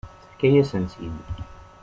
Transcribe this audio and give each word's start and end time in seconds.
Tefka-yasen-tt-id. 0.21 1.15